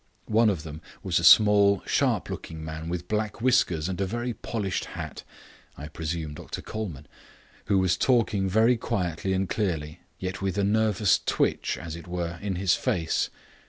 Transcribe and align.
One 0.25 0.49
of 0.49 0.63
them 0.63 0.81
was 1.03 1.19
a 1.19 1.23
small, 1.23 1.83
sharp 1.85 2.31
looking 2.31 2.65
man 2.65 2.89
with 2.89 3.07
black 3.07 3.39
whiskers 3.39 3.87
and 3.87 4.01
a 4.01 4.05
very 4.07 4.33
polished 4.33 4.85
hat 4.85 5.23
(I 5.77 5.89
presume 5.89 6.33
Dr 6.33 6.63
Colman), 6.63 7.07
who 7.65 7.77
was 7.77 7.97
talking 7.97 8.49
very 8.49 8.77
quietly 8.77 9.31
and 9.33 9.47
clearly, 9.47 9.99
yet 10.17 10.41
with 10.41 10.57
a 10.57 10.63
nervous 10.63 11.19
twitch, 11.23 11.77
as 11.79 11.95
it 11.95 12.07
were, 12.07 12.39
in 12.41 12.55
his 12.55 12.73
face. 12.73 13.29